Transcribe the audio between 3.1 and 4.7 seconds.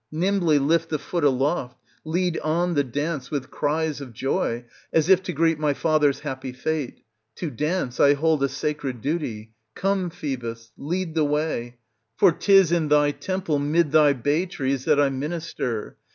with cries of joy,